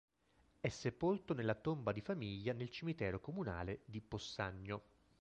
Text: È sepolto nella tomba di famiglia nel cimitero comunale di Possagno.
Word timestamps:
È 0.59 0.67
sepolto 0.67 1.35
nella 1.35 1.53
tomba 1.53 1.91
di 1.91 2.01
famiglia 2.01 2.53
nel 2.53 2.71
cimitero 2.71 3.19
comunale 3.19 3.83
di 3.85 4.01
Possagno. 4.01 4.81